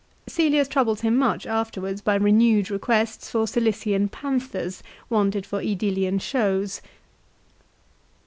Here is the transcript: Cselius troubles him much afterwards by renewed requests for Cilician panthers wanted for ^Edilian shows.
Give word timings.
Cselius 0.27 0.67
troubles 0.67 1.01
him 1.01 1.15
much 1.15 1.45
afterwards 1.45 2.01
by 2.01 2.15
renewed 2.15 2.71
requests 2.71 3.29
for 3.29 3.45
Cilician 3.47 4.09
panthers 4.09 4.81
wanted 5.11 5.45
for 5.45 5.61
^Edilian 5.61 6.19
shows. 6.19 6.81